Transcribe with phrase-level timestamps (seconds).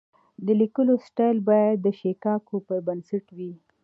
[0.45, 3.51] د لیکلو سټایل باید د شیکاګو پر بنسټ وي.